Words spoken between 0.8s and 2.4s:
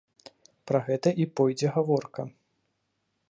гэта і пойдзе гаворка.